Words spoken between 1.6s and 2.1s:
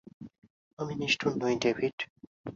David.